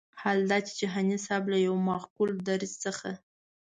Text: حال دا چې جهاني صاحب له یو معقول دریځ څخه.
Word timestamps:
حال 0.21 0.39
دا 0.49 0.57
چې 0.67 0.71
جهاني 0.79 1.17
صاحب 1.25 1.43
له 1.51 1.57
یو 1.67 1.75
معقول 1.87 2.31
دریځ 2.47 2.73
څخه. 2.85 3.09